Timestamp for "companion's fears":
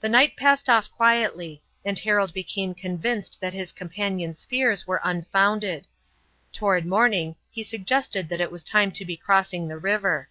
3.70-4.86